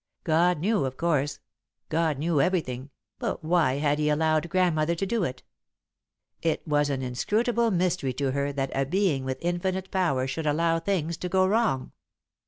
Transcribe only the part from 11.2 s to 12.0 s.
go wrong.